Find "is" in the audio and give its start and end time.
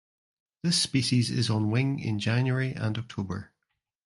1.29-1.47